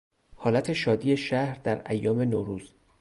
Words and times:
حالت 0.35 0.73
شادی 0.73 1.17
شهر 1.17 1.59
در 1.63 1.81
ایام 1.91 2.21
نوروز 2.21 2.73